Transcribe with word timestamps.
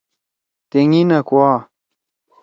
تینگی 0.69 1.01
نہ 1.09 1.19
کوا۔ 1.27 1.51